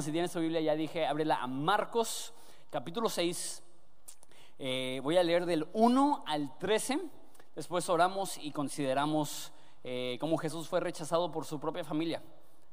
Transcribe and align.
si 0.00 0.10
tienes 0.10 0.32
tu 0.32 0.40
Biblia, 0.40 0.60
ya 0.62 0.74
dije, 0.74 1.04
ábrela 1.04 1.42
a 1.42 1.46
Marcos, 1.46 2.32
capítulo 2.70 3.10
6. 3.10 3.62
Eh, 4.58 5.00
voy 5.02 5.18
a 5.18 5.22
leer 5.22 5.44
del 5.44 5.68
1 5.74 6.24
al 6.26 6.56
13. 6.56 6.98
Después 7.54 7.86
oramos 7.90 8.38
y 8.38 8.52
consideramos 8.52 9.52
eh, 9.84 10.16
cómo 10.18 10.38
Jesús 10.38 10.66
fue 10.66 10.80
rechazado 10.80 11.30
por 11.30 11.44
su 11.44 11.60
propia 11.60 11.84
familia. 11.84 12.22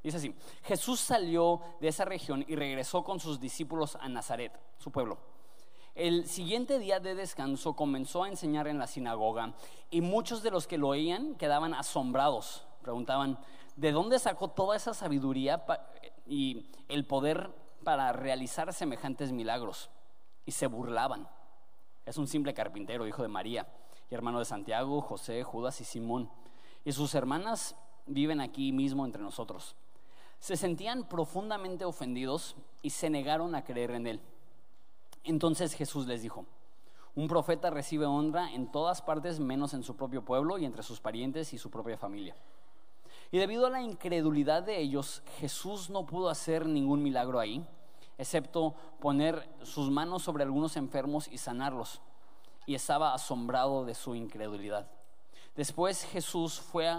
Dice 0.01 0.15
así, 0.15 0.33
Jesús 0.63 1.01
salió 1.01 1.59
de 1.81 1.89
esa 1.89 2.05
región 2.05 2.45
y 2.47 2.55
regresó 2.55 3.03
con 3.03 3.19
sus 3.19 3.37
discípulos 3.37 3.97
a 3.99 4.07
Nazaret, 4.07 4.57
su 4.77 4.89
pueblo. 4.89 5.17
El 5.95 6.25
siguiente 6.25 6.79
día 6.79 7.01
de 7.01 7.15
descanso 7.15 7.75
comenzó 7.75 8.23
a 8.23 8.29
enseñar 8.29 8.67
en 8.67 8.79
la 8.79 8.87
sinagoga 8.87 9.55
y 9.91 9.99
muchos 9.99 10.41
de 10.41 10.51
los 10.51 10.67
que 10.67 10.77
lo 10.77 10.87
oían 10.87 11.35
quedaban 11.35 11.73
asombrados. 11.73 12.65
Preguntaban, 12.81 13.37
¿de 13.75 13.91
dónde 13.91 14.19
sacó 14.19 14.47
toda 14.47 14.77
esa 14.77 14.93
sabiduría 14.93 15.65
y 16.25 16.71
el 16.87 17.05
poder 17.05 17.51
para 17.83 18.11
realizar 18.13 18.73
semejantes 18.73 19.31
milagros? 19.31 19.89
Y 20.45 20.51
se 20.51 20.67
burlaban. 20.67 21.27
Es 22.05 22.17
un 22.17 22.27
simple 22.27 22.53
carpintero, 22.53 23.07
hijo 23.07 23.21
de 23.21 23.29
María, 23.29 23.67
y 24.09 24.15
hermano 24.15 24.39
de 24.39 24.45
Santiago, 24.45 25.01
José, 25.01 25.43
Judas 25.43 25.79
y 25.81 25.85
Simón. 25.85 26.29
Y 26.83 26.91
sus 26.91 27.15
hermanas 27.15 27.75
viven 28.05 28.41
aquí 28.41 28.71
mismo 28.71 29.05
entre 29.05 29.21
nosotros 29.21 29.75
se 30.43 30.57
sentían 30.57 31.07
profundamente 31.07 31.85
ofendidos 31.85 32.57
y 32.81 32.89
se 32.89 33.09
negaron 33.09 33.55
a 33.55 33.63
creer 33.63 33.91
en 33.91 34.07
él. 34.07 34.19
Entonces 35.23 35.73
Jesús 35.73 36.05
les 36.05 36.21
dijo, 36.21 36.45
un 37.15 37.29
profeta 37.29 37.69
recibe 37.69 38.07
honra 38.07 38.51
en 38.51 38.69
todas 38.69 39.01
partes 39.01 39.39
menos 39.39 39.73
en 39.73 39.83
su 39.83 39.95
propio 39.95 40.25
pueblo 40.25 40.57
y 40.57 40.65
entre 40.65 40.83
sus 40.83 40.99
parientes 40.99 41.53
y 41.53 41.57
su 41.57 41.71
propia 41.71 41.97
familia. 41.97 42.35
Y 43.33 43.39
debido 43.39 43.65
a 43.65 43.71
la 43.71 43.81
incredulidad 43.81 44.61
de 44.61 44.79
ellos, 44.79 45.23
Jesús 45.39 45.89
no 45.89 46.05
pudo 46.05 46.29
hacer 46.29 46.67
ningún 46.67 47.01
milagro 47.01 47.39
ahí, 47.39 47.65
excepto 48.15 48.75
poner 48.99 49.49
sus 49.63 49.89
manos 49.89 50.21
sobre 50.21 50.43
algunos 50.43 50.77
enfermos 50.77 51.27
y 51.27 51.39
sanarlos. 51.39 51.99
Y 52.67 52.75
estaba 52.75 53.15
asombrado 53.15 53.85
de 53.85 53.95
su 53.95 54.13
incredulidad. 54.13 54.85
Después 55.55 56.05
Jesús 56.05 56.59
fue 56.59 56.93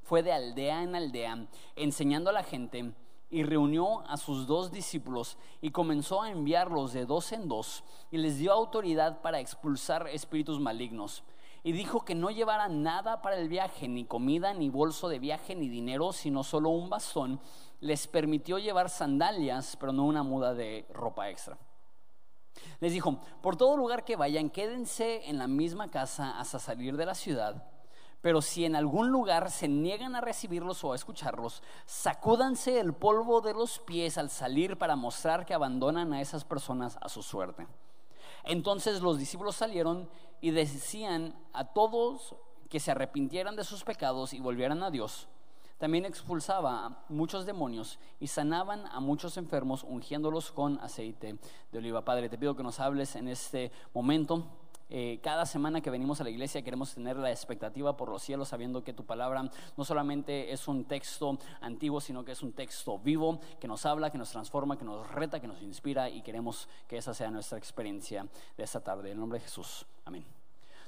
fue 0.00 0.22
de 0.22 0.32
aldea 0.32 0.84
en 0.84 0.94
aldea, 0.96 1.46
enseñando 1.76 2.30
a 2.30 2.32
la 2.32 2.44
gente, 2.44 2.94
y 3.28 3.42
reunió 3.42 4.00
a 4.08 4.16
sus 4.16 4.46
dos 4.46 4.72
discípulos 4.72 5.36
y 5.60 5.70
comenzó 5.70 6.22
a 6.22 6.30
enviarlos 6.30 6.94
de 6.94 7.04
dos 7.04 7.30
en 7.30 7.46
dos, 7.46 7.84
y 8.10 8.16
les 8.16 8.38
dio 8.38 8.52
autoridad 8.52 9.20
para 9.20 9.38
expulsar 9.40 10.08
espíritus 10.08 10.58
malignos. 10.58 11.22
Y 11.64 11.72
dijo 11.72 12.04
que 12.04 12.14
no 12.14 12.30
llevaran 12.30 12.82
nada 12.82 13.22
para 13.22 13.36
el 13.36 13.48
viaje, 13.48 13.86
ni 13.86 14.04
comida, 14.04 14.52
ni 14.52 14.68
bolso 14.68 15.08
de 15.08 15.20
viaje, 15.20 15.54
ni 15.54 15.68
dinero, 15.68 16.12
sino 16.12 16.42
solo 16.42 16.70
un 16.70 16.90
bastón. 16.90 17.40
Les 17.80 18.08
permitió 18.08 18.58
llevar 18.58 18.90
sandalias, 18.90 19.76
pero 19.78 19.92
no 19.92 20.04
una 20.04 20.22
muda 20.22 20.54
de 20.54 20.86
ropa 20.92 21.30
extra. 21.30 21.56
Les 22.80 22.92
dijo, 22.92 23.20
por 23.40 23.56
todo 23.56 23.76
lugar 23.76 24.04
que 24.04 24.16
vayan, 24.16 24.50
quédense 24.50 25.28
en 25.28 25.38
la 25.38 25.46
misma 25.46 25.88
casa 25.88 26.38
hasta 26.38 26.58
salir 26.58 26.96
de 26.96 27.06
la 27.06 27.14
ciudad. 27.14 27.64
Pero 28.20 28.40
si 28.40 28.64
en 28.64 28.76
algún 28.76 29.10
lugar 29.10 29.50
se 29.50 29.68
niegan 29.68 30.14
a 30.14 30.20
recibirlos 30.20 30.82
o 30.84 30.92
a 30.92 30.96
escucharlos, 30.96 31.62
sacúdanse 31.86 32.78
el 32.78 32.92
polvo 32.92 33.40
de 33.40 33.52
los 33.52 33.80
pies 33.80 34.16
al 34.16 34.30
salir 34.30 34.78
para 34.78 34.96
mostrar 34.96 35.44
que 35.44 35.54
abandonan 35.54 36.12
a 36.12 36.20
esas 36.20 36.44
personas 36.44 36.98
a 37.00 37.08
su 37.08 37.22
suerte. 37.22 37.66
Entonces 38.44 39.00
los 39.00 39.18
discípulos 39.18 39.56
salieron 39.56 40.08
y 40.40 40.50
decían 40.50 41.34
a 41.52 41.64
todos 41.72 42.34
que 42.68 42.80
se 42.80 42.90
arrepintieran 42.90 43.56
de 43.56 43.64
sus 43.64 43.84
pecados 43.84 44.32
y 44.32 44.40
volvieran 44.40 44.82
a 44.82 44.90
Dios. 44.90 45.28
También 45.78 46.04
expulsaba 46.04 46.86
a 46.86 47.04
muchos 47.08 47.44
demonios 47.44 47.98
y 48.20 48.28
sanaban 48.28 48.86
a 48.86 49.00
muchos 49.00 49.36
enfermos 49.36 49.82
ungiéndolos 49.82 50.52
con 50.52 50.78
aceite 50.78 51.38
de 51.72 51.78
oliva. 51.78 52.04
Padre, 52.04 52.28
te 52.28 52.38
pido 52.38 52.54
que 52.54 52.62
nos 52.62 52.78
hables 52.78 53.16
en 53.16 53.26
este 53.26 53.72
momento 53.92 54.46
eh, 54.94 55.20
cada 55.22 55.46
semana 55.46 55.80
que 55.80 55.88
venimos 55.88 56.20
a 56.20 56.24
la 56.24 56.28
iglesia 56.28 56.60
queremos 56.60 56.92
tener 56.92 57.16
la 57.16 57.30
expectativa 57.30 57.96
por 57.96 58.10
los 58.10 58.22
cielos, 58.22 58.48
sabiendo 58.48 58.84
que 58.84 58.92
tu 58.92 59.06
palabra 59.06 59.50
no 59.74 59.84
solamente 59.86 60.52
es 60.52 60.68
un 60.68 60.84
texto 60.84 61.38
antiguo, 61.62 61.98
sino 61.98 62.26
que 62.26 62.32
es 62.32 62.42
un 62.42 62.52
texto 62.52 62.98
vivo, 62.98 63.40
que 63.58 63.66
nos 63.66 63.86
habla, 63.86 64.10
que 64.10 64.18
nos 64.18 64.30
transforma, 64.30 64.76
que 64.76 64.84
nos 64.84 65.10
reta, 65.10 65.40
que 65.40 65.48
nos 65.48 65.62
inspira 65.62 66.10
y 66.10 66.20
queremos 66.20 66.68
que 66.86 66.98
esa 66.98 67.14
sea 67.14 67.30
nuestra 67.30 67.56
experiencia 67.56 68.26
de 68.54 68.64
esta 68.64 68.80
tarde. 68.80 69.08
En 69.08 69.12
el 69.12 69.20
nombre 69.20 69.38
de 69.38 69.46
Jesús. 69.46 69.86
Amén. 70.04 70.26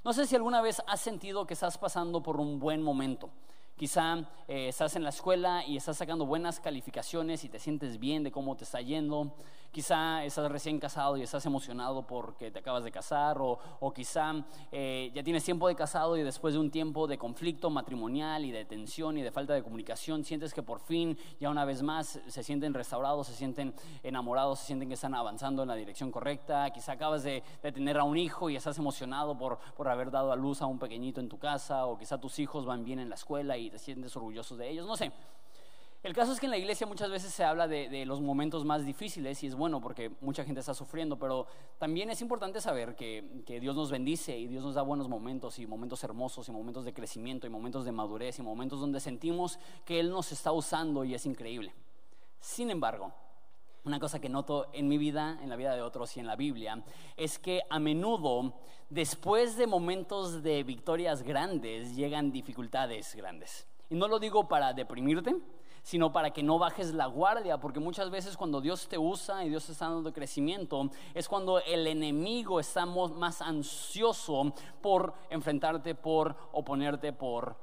No 0.05 0.13
sé 0.13 0.27
si 0.27 0.37
alguna 0.37 0.61
vez 0.61 0.83
has 0.87 1.01
sentido 1.01 1.47
que 1.47 1.55
estás 1.55 1.79
pasando 1.79 2.23
por 2.23 2.39
un 2.39 2.59
buen 2.59 2.83
momento. 2.83 3.31
Quizá 3.77 4.19
eh, 4.47 4.69
estás 4.69 4.95
en 4.95 5.03
la 5.03 5.09
escuela 5.09 5.65
y 5.67 5.77
estás 5.77 5.97
sacando 5.97 6.27
buenas 6.27 6.61
calificaciones 6.61 7.43
y 7.43 7.49
te 7.49 7.59
sientes 7.59 7.99
bien 7.99 8.23
de 8.23 8.31
cómo 8.31 8.57
te 8.57 8.63
está 8.63 8.81
yendo. 8.81 9.35
Quizá 9.73 10.25
estás 10.25 10.49
recién 10.53 10.79
casado 10.79 11.17
y 11.17 11.23
estás 11.23 11.45
emocionado 11.47 12.07
porque 12.07 12.53
te 12.53 12.61
acabas 12.61 12.85
de 12.85 12.93
casar, 12.93 13.39
o, 13.41 13.59
quizá 13.93 14.33
eh, 14.71 15.11
ya 15.13 15.25
tienes 15.25 15.43
tiempo 15.43 15.67
de 15.67 15.75
casado 15.75 16.17
y 16.17 16.23
después 16.23 16.55
de 16.55 16.61
un 16.61 16.71
tiempo 16.71 17.09
de 17.09 17.19
conflicto 17.19 17.71
matrimonial 17.71 18.45
y 18.45 18.53
de 18.53 18.65
tensión 18.65 19.19
y 19.19 19.23
de 19.23 19.33
falta 19.33 19.53
de 19.53 19.65
comunicación, 19.65 20.23
sientes 20.23 20.55
que 20.55 20.63
por 20.63 20.79
fin, 20.79 21.19
ya 21.41 21.51
una 21.51 21.65
vez 21.65 21.83
más, 21.83 22.21
se 22.25 22.43
sienten 22.45 22.73
restaurados, 22.73 23.27
se 23.27 23.35
sienten 23.35 23.75
enamorados, 24.05 24.61
se 24.61 24.67
sienten 24.67 24.87
que 24.87 24.95
están 24.95 25.17
avanzando 25.17 25.63
en 25.63 25.69
la 25.69 25.75
dirección 25.75 26.13
correcta. 26.13 26.71
Quizá 26.71 26.93
acabas 26.93 27.25
de, 27.25 27.43
tener 27.61 27.99
a 27.99 28.05
un 28.05 28.17
hijo 28.17 28.51
y 28.51 28.55
estás 28.55 28.79
emocionado 28.79 29.37
por, 29.37 29.59
por 29.75 29.89
haber 29.89 30.13
dado 30.13 30.31
a 30.31 30.37
luz 30.37 30.63
a 30.63 30.67
un 30.67 30.79
pequeñito 30.79 31.21
en 31.21 31.29
tu 31.29 31.41
casa, 31.41 31.87
o 31.87 31.99
quizá 31.99 32.19
tus 32.19 32.39
hijos 32.39 32.65
van 32.65 32.85
bien 32.85 33.01
en 33.01 33.09
la 33.09 33.17
escuela 33.17 33.57
y 33.57 33.64
te 33.71 33.79
sientes 33.79 34.15
orgulloso 34.17 34.57
de 34.57 34.71
ellos, 34.71 34.87
no 34.87 34.97
sé. 34.97 35.13
El 36.05 36.13
caso 36.13 36.33
es 36.33 36.39
que 36.39 36.45
en 36.45 36.51
la 36.51 36.59
iglesia 36.59 36.87
muchas 36.87 37.11
veces 37.11 37.33
se 37.33 37.45
habla 37.45 37.67
de, 37.67 38.05
los 38.05 38.21
momentos 38.21 38.63
más 38.67 38.85
difíciles 38.85 39.43
y 39.43 39.47
es 39.47 39.55
bueno 39.55 39.81
porque 39.81 40.11
mucha 40.21 40.45
gente 40.45 40.61
está 40.61 40.75
sufriendo, 40.75 41.19
pero 41.19 41.47
también 41.79 42.11
es 42.11 42.21
importante 42.21 42.61
saber 42.61 42.95
que, 42.95 43.43
Dios 43.59 43.75
nos 43.75 43.91
bendice 43.91 44.37
y 44.37 44.47
Dios 44.47 44.63
nos 44.63 44.75
da 44.75 44.83
buenos 44.83 45.09
momentos 45.09 45.59
y 45.59 45.67
momentos 45.67 46.05
hermosos 46.05 46.47
y 46.47 46.53
momentos 46.53 46.85
de 46.85 46.93
crecimiento 46.93 47.47
y 47.47 47.51
momentos 47.51 47.87
de 47.87 47.93
madurez 47.93 48.39
y 48.39 48.43
momentos 48.43 48.81
donde 48.81 49.01
sentimos 49.01 49.59
que 49.87 49.99
Él 49.99 50.11
nos 50.11 50.31
está 50.31 50.53
usando 50.53 51.05
y 51.05 51.15
es 51.15 51.25
increíble. 51.25 51.73
Sin 52.39 52.69
embargo, 52.69 53.11
una 53.85 54.01
cosa 54.01 54.21
que 54.21 54.29
noto 54.29 54.69
en 54.73 54.89
mi 54.89 54.99
vida, 54.99 55.39
en 55.43 55.49
la 55.49 55.57
vida 55.57 55.75
de 55.75 55.83
otros 55.83 56.17
y 56.17 56.21
en 56.21 56.27
la 56.27 56.37
Biblia, 56.37 56.83
es 57.17 57.39
que 57.39 57.63
a 57.69 57.79
menudo, 57.79 58.55
después 58.89 59.57
de 59.57 59.67
momentos 59.67 60.43
de 60.43 60.63
victorias 60.63 61.23
grandes, 61.23 61.95
llegan 61.95 62.33
dificultades 62.33 63.15
grandes. 63.15 63.67
Y 63.91 63.95
no 63.95 64.09
lo 64.09 64.19
digo 64.19 64.49
para 64.49 64.73
deprimirte, 64.73 65.37
sino 65.83 66.11
para 66.13 66.31
que 66.31 66.43
no 66.43 66.59
bajes 66.59 66.95
la 66.95 67.07
guardia, 67.07 67.61
porque 67.61 67.79
muchas 67.79 68.11
veces 68.11 68.39
cuando 68.39 68.63
Dios 68.63 68.89
te 68.89 68.97
usa 68.97 69.45
y 69.45 69.51
Dios 69.51 69.69
está 69.69 69.91
dando 69.91 70.15
crecimiento, 70.15 70.91
es 71.13 71.29
cuando 71.29 71.61
el 71.61 71.87
enemigo 71.87 72.59
está 72.59 72.87
más 72.87 73.43
ansioso 73.43 74.55
por 74.81 75.13
enfrentarte, 75.29 75.95
por 75.95 76.35
oponerte, 76.53 77.13
por 77.13 77.57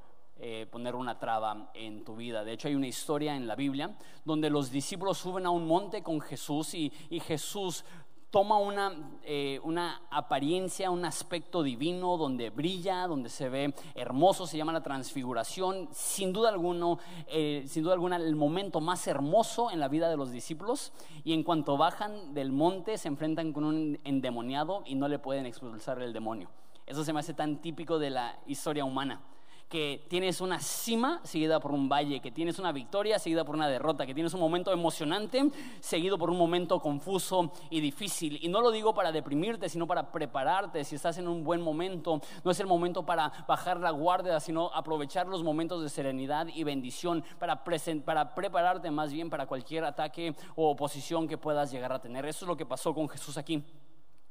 eh, 0.44 0.66
poner 0.70 0.96
una 0.96 1.18
traba 1.20 1.70
en 1.72 2.04
tu 2.04 2.16
vida. 2.16 2.42
De 2.42 2.52
hecho, 2.52 2.66
hay 2.66 2.74
una 2.74 2.88
historia 2.88 3.36
en 3.36 3.46
la 3.46 3.54
Biblia 3.54 3.96
donde 4.24 4.50
los 4.50 4.72
discípulos 4.72 5.18
suben 5.18 5.46
a 5.46 5.50
un 5.50 5.68
monte 5.68 6.02
con 6.02 6.20
Jesús 6.20 6.74
y, 6.74 6.90
Jesús 7.20 7.84
toma 8.30 8.58
una, 8.58 8.92
eh, 9.22 9.60
una, 9.62 10.02
apariencia, 10.10 10.90
un 10.90 11.04
aspecto 11.04 11.62
divino 11.62 12.16
donde 12.16 12.50
brilla, 12.50 13.06
donde 13.06 13.28
se 13.28 13.50
ve 13.50 13.72
hermoso, 13.94 14.46
se 14.46 14.56
llama 14.56 14.72
la 14.72 14.82
transfiguración. 14.82 15.88
Sin 15.92 16.32
duda, 16.32 16.48
alguno, 16.48 16.98
eh, 17.28 17.64
sin 17.68 17.84
duda 17.84 17.92
alguna, 17.92 18.16
el 18.16 18.34
momento 18.34 18.80
más 18.80 19.06
hermoso 19.06 19.70
en 19.70 19.78
la 19.78 19.86
vida 19.86 20.08
de 20.08 20.16
los 20.16 20.32
discípulos. 20.32 20.92
Y 21.22 21.34
en 21.34 21.44
cuanto 21.44 21.76
bajan 21.76 22.34
del 22.34 22.50
monte, 22.50 22.98
se 22.98 23.06
enfrentan 23.06 23.52
con 23.52 23.62
un 23.62 24.00
endemoniado 24.02 24.82
y 24.86 24.96
no 24.96 25.06
le 25.06 25.20
pueden 25.20 25.46
expulsar 25.46 26.02
el 26.02 26.12
demonio. 26.12 26.48
Eso 26.84 27.04
se 27.04 27.12
me 27.12 27.20
hace 27.20 27.34
tan 27.34 27.58
típico 27.58 28.00
de 28.00 28.10
la 28.10 28.40
historia 28.46 28.84
humana 28.84 29.22
que 29.72 30.04
tienes 30.06 30.42
una 30.42 30.60
cima 30.60 31.22
seguida 31.24 31.58
por 31.58 31.72
un 31.72 31.88
valle, 31.88 32.20
que 32.20 32.30
tienes 32.30 32.58
una 32.58 32.72
victoria 32.72 33.18
seguida 33.18 33.42
por 33.42 33.54
una 33.54 33.68
derrota, 33.68 34.04
que 34.04 34.12
tienes 34.12 34.34
un 34.34 34.40
momento 34.40 34.70
emocionante 34.70 35.50
seguido 35.80 36.18
por 36.18 36.28
un 36.28 36.36
momento 36.36 36.78
confuso 36.78 37.50
y 37.70 37.80
difícil. 37.80 38.38
Y 38.42 38.48
no 38.48 38.60
lo 38.60 38.70
digo 38.70 38.92
para 38.92 39.12
deprimirte, 39.12 39.70
sino 39.70 39.86
para 39.86 40.12
prepararte. 40.12 40.84
Si 40.84 40.96
estás 40.96 41.16
en 41.16 41.26
un 41.26 41.42
buen 41.42 41.62
momento, 41.62 42.20
no 42.44 42.50
es 42.50 42.60
el 42.60 42.66
momento 42.66 43.06
para 43.06 43.32
bajar 43.48 43.80
la 43.80 43.92
guardia, 43.92 44.40
sino 44.40 44.70
aprovechar 44.74 45.26
los 45.26 45.42
momentos 45.42 45.82
de 45.82 45.88
serenidad 45.88 46.48
y 46.48 46.64
bendición 46.64 47.24
para, 47.38 47.64
para 48.04 48.34
prepararte 48.34 48.90
más 48.90 49.10
bien 49.10 49.30
para 49.30 49.46
cualquier 49.46 49.84
ataque 49.84 50.36
o 50.54 50.68
oposición 50.68 51.26
que 51.26 51.38
puedas 51.38 51.72
llegar 51.72 51.94
a 51.94 51.98
tener. 51.98 52.26
Eso 52.26 52.44
es 52.44 52.48
lo 52.48 52.58
que 52.58 52.66
pasó 52.66 52.92
con 52.92 53.08
Jesús 53.08 53.38
aquí. 53.38 53.64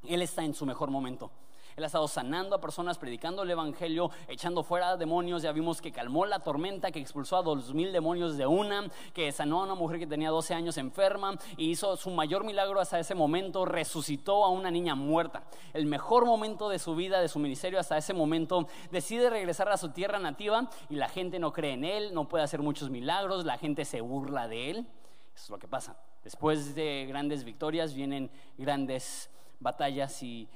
Él 0.08 0.22
está 0.22 0.44
en 0.44 0.54
su 0.54 0.68
mejor 0.68 0.92
momento. 0.92 1.32
Él 1.76 1.84
ha 1.84 1.88
estado 1.88 2.08
sanando 2.08 2.56
a 2.56 2.62
personas, 2.62 2.98
predicando 2.98 3.44
el 3.44 3.52
Evangelio, 3.52 4.10
echando 4.28 4.64
fuera 4.64 4.98
demonios. 4.98 5.42
Ya 5.42 5.52
vimos 5.52 5.82
que 5.82 5.92
calmó 5.92 6.26
la 6.26 6.40
tormenta, 6.40 6.92
que 6.92 7.00
expulsó 7.00 7.38
a 7.38 7.42
dos 7.42 7.74
mil 7.74 7.92
demonios 7.92 8.38
de 8.38 8.46
una, 8.46 8.90
que 9.14 9.32
sanó 9.32 9.62
a 9.62 9.64
una 9.64 9.76
mujer 9.76 10.00
que 10.00 10.08
tenía 10.08 10.30
12 10.30 10.54
años 10.54 10.78
enferma 10.78 11.38
y 11.58 11.70
hizo 11.70 11.96
su 11.98 12.10
mayor 12.12 12.44
milagro 12.44 12.80
hasta 12.80 13.00
ese 13.00 13.16
momento, 13.16 13.66
resucitó 13.66 14.44
a 14.44 14.50
una 14.50 14.72
niña 14.72 14.96
muerta. 14.96 15.44
El 15.74 15.86
mejor 15.86 16.26
momento 16.26 16.70
de 16.70 16.80
su 16.80 16.96
vida, 16.96 17.20
de 17.22 17.28
su 17.28 17.40
ministerio 17.40 17.80
hasta 17.80 17.98
ese 17.98 18.14
momento, 18.14 18.68
decide 18.92 19.30
regresar 19.30 19.70
a 19.70 19.78
su 19.78 19.90
tierra 19.90 20.20
nativa 20.20 20.70
y 20.90 20.96
la 20.96 21.10
gente 21.10 21.40
no 21.40 21.54
cree 21.54 21.74
en 21.74 21.84
él, 21.84 22.14
no 22.14 22.28
puede 22.28 22.44
hacer 22.44 22.62
muchos 22.62 22.90
milagros, 22.90 23.46
la 23.46 23.58
gente 23.58 23.86
se 23.86 24.02
burla 24.02 24.48
de 24.48 24.72
él. 24.72 24.78
Eso 25.36 25.46
es 25.46 25.50
lo 25.50 25.60
que 25.60 25.68
pasa. 25.68 25.96
Después 26.24 26.76
de 26.76 27.06
grandes 27.08 27.44
victorias 27.44 27.94
vienen 27.94 28.30
grandes 28.58 29.30
batallas 29.62 30.22
y, 30.24 30.50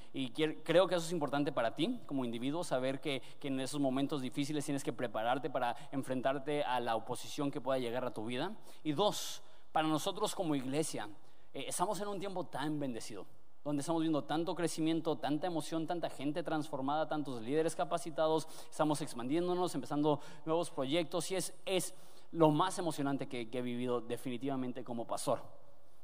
creo 0.64 0.88
que 0.88 0.96
eso 0.96 1.06
es 1.06 1.12
importante 1.12 1.52
para 1.52 1.76
ti 1.76 2.02
como 2.06 2.26
individuo, 2.26 2.64
saber 2.64 3.00
que, 3.00 3.22
en 3.42 3.60
esos 3.60 3.80
momentos 3.80 4.22
difíciles 4.22 4.66
tienes 4.66 4.84
que 4.84 4.92
prepararte 4.92 5.50
para 5.50 5.76
enfrentarte 5.92 6.64
a 6.64 6.80
la 6.80 6.96
oposición 6.96 7.52
que 7.52 7.62
pueda 7.62 7.80
llegar 7.80 8.04
a 8.04 8.14
tu 8.14 8.26
vida. 8.26 8.56
Y 8.84 8.94
dos, 8.94 9.44
para 9.72 9.88
nosotros 9.88 10.34
como 10.34 10.56
iglesia, 10.56 11.08
eh, 11.54 11.66
estamos 11.68 12.02
en 12.02 12.08
un 12.08 12.20
tiempo 12.20 12.46
tan 12.46 12.80
bendecido 12.80 13.26
donde 13.64 13.82
estamos 13.82 14.02
viendo 14.02 14.24
tanto 14.24 14.54
crecimiento, 14.54 15.18
tanta 15.18 15.48
emoción, 15.48 15.88
tanta 15.88 16.08
gente 16.12 16.44
transformada, 16.44 17.08
tantos 17.08 17.42
líderes 17.42 17.76
capacitados, 17.76 18.48
estamos 18.70 19.02
expandiéndonos, 19.02 19.74
empezando 19.74 20.20
nuevos 20.46 20.70
proyectos 20.70 21.32
y 21.32 21.36
es, 21.36 21.52
es 21.66 21.96
lo 22.32 22.52
más 22.52 22.78
emocionante 22.78 23.28
que, 23.28 23.50
que 23.50 23.58
he 23.58 23.62
vivido 23.64 24.02
definitivamente 24.02 24.84
como 24.84 25.08
pastor. 25.08 25.42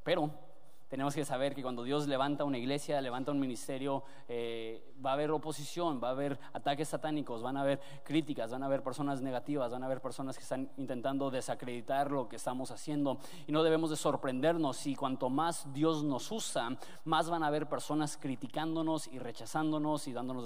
Pero 0.03 0.31
tenemos 0.91 1.15
que 1.15 1.23
saber 1.23 1.55
que 1.55 1.61
cuando 1.61 1.83
Dios 1.83 2.05
levanta 2.05 2.43
una 2.43 2.57
iglesia, 2.57 2.99
levanta 2.99 3.31
un 3.31 3.39
ministerio, 3.39 4.03
eh, 4.27 4.93
va 5.03 5.11
a 5.11 5.13
haber 5.13 5.31
oposición, 5.31 6.01
va 6.03 6.09
a 6.09 6.11
haber 6.11 6.37
ataques 6.51 6.89
satánicos, 6.89 7.41
van 7.41 7.55
a 7.55 7.61
haber 7.61 7.79
críticas, 8.03 8.51
van 8.51 8.61
a 8.61 8.65
haber 8.65 8.83
personas 8.83 9.21
negativas, 9.21 9.71
van 9.71 9.83
a 9.83 9.85
haber 9.85 10.01
personas 10.01 10.35
que 10.35 10.43
están 10.43 10.69
intentando 10.75 11.31
desacreditar 11.31 12.11
lo 12.11 12.27
que 12.27 12.35
estamos 12.35 12.71
haciendo. 12.71 13.19
Y 13.47 13.53
no 13.53 13.63
debemos 13.63 13.89
de 13.89 13.95
sorprendernos 13.95 14.85
y 14.85 14.97
cuanto 14.97 15.29
más 15.29 15.71
Dios 15.71 16.03
nos 16.03 16.29
usa, 16.29 16.77
más 17.05 17.29
van 17.29 17.43
a 17.43 17.47
haber 17.47 17.69
personas 17.69 18.17
criticándonos 18.17 19.07
y 19.07 19.17
rechazándonos 19.17 20.09
y 20.09 20.11
dándonos 20.11 20.31